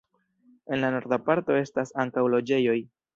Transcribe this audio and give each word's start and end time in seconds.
En 0.77 0.79
la 0.83 0.87
norda 0.95 1.19
parto 1.27 1.57
estas 1.59 1.93
ankaŭ 2.05 2.25
loĝejoj. 2.37 2.79